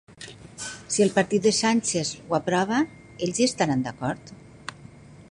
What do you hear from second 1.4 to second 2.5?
de Sánchez ho